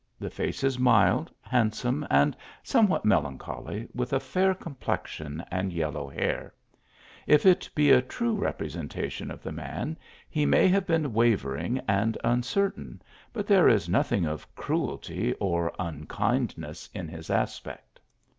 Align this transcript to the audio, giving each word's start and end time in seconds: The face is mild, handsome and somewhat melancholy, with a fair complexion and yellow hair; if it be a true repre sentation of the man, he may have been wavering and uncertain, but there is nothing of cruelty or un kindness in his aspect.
The 0.19 0.31
face 0.31 0.63
is 0.63 0.79
mild, 0.79 1.29
handsome 1.43 2.07
and 2.09 2.35
somewhat 2.63 3.05
melancholy, 3.05 3.87
with 3.93 4.13
a 4.13 4.19
fair 4.19 4.55
complexion 4.55 5.45
and 5.51 5.71
yellow 5.71 6.09
hair; 6.09 6.55
if 7.27 7.45
it 7.45 7.69
be 7.75 7.91
a 7.91 8.01
true 8.01 8.35
repre 8.35 8.65
sentation 8.71 9.31
of 9.31 9.43
the 9.43 9.51
man, 9.51 9.99
he 10.27 10.43
may 10.43 10.67
have 10.69 10.87
been 10.87 11.13
wavering 11.13 11.79
and 11.87 12.17
uncertain, 12.23 12.99
but 13.31 13.45
there 13.45 13.69
is 13.69 13.87
nothing 13.87 14.25
of 14.25 14.55
cruelty 14.55 15.33
or 15.39 15.71
un 15.79 16.07
kindness 16.07 16.89
in 16.95 17.07
his 17.07 17.29
aspect. 17.29 17.99